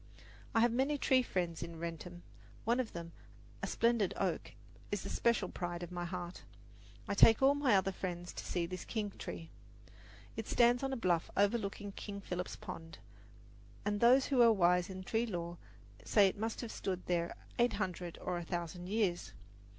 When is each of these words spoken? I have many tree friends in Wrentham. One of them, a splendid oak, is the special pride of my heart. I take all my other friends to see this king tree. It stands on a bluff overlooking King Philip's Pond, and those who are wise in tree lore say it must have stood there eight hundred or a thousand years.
I 0.55 0.61
have 0.61 0.71
many 0.71 0.97
tree 0.97 1.21
friends 1.21 1.61
in 1.61 1.77
Wrentham. 1.77 2.23
One 2.65 2.79
of 2.79 2.93
them, 2.93 3.11
a 3.61 3.67
splendid 3.67 4.15
oak, 4.17 4.53
is 4.91 5.03
the 5.03 5.09
special 5.09 5.47
pride 5.47 5.83
of 5.83 5.91
my 5.91 6.05
heart. 6.05 6.41
I 7.07 7.13
take 7.13 7.39
all 7.43 7.53
my 7.53 7.75
other 7.75 7.91
friends 7.91 8.33
to 8.33 8.43
see 8.43 8.65
this 8.65 8.83
king 8.83 9.11
tree. 9.19 9.51
It 10.35 10.47
stands 10.47 10.81
on 10.81 10.91
a 10.91 10.97
bluff 10.97 11.29
overlooking 11.37 11.91
King 11.91 12.19
Philip's 12.19 12.55
Pond, 12.55 12.97
and 13.85 13.99
those 13.99 14.25
who 14.25 14.41
are 14.41 14.51
wise 14.51 14.89
in 14.89 15.03
tree 15.03 15.27
lore 15.27 15.59
say 16.03 16.25
it 16.27 16.35
must 16.35 16.61
have 16.61 16.71
stood 16.71 17.05
there 17.05 17.35
eight 17.59 17.73
hundred 17.73 18.17
or 18.23 18.39
a 18.39 18.43
thousand 18.43 18.89
years. 18.89 19.33